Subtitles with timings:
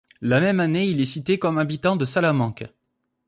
[0.21, 2.65] La même année il est cité comme habitant de Salamanque.